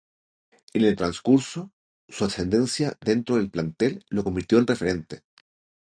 [0.73, 1.69] En el transcurso,
[2.09, 5.21] su ascendencia dentro del plantel, lo convirtió en referente.